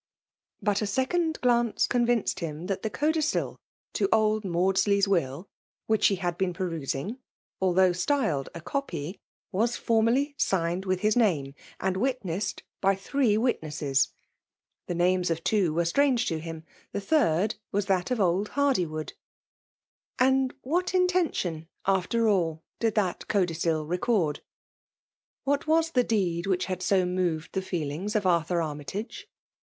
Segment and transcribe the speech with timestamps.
[0.63, 3.59] But a second glance convinced him that the codicil
[3.93, 5.47] to old Maudsley's will,
[5.85, 7.19] which he had been jperusing,
[7.61, 14.11] although styled a copy, was formally signed with his name, and witnessed by three witnesses.
[14.87, 16.63] The names of two were PBHAUB DMLlKATHm* 5S atrttogc lo hkn^
[16.93, 19.13] the third was 4kat of eUt Hardywood.
[20.17, 24.39] And whatxotofitiM, after all, did tluKt codicil vecord?—
[25.47, 29.25] Wiiat waa the deed which had so moved the foelings of Ar£bur Anoytage?